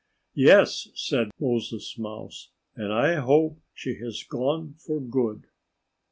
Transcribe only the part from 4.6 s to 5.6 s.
for good."